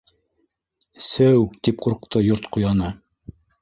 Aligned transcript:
—Сеү! 1.09 1.45
—тип 1.53 1.87
ҡурҡты 1.87 2.27
Йорт 2.33 2.53
ҡуяны. 2.59 2.95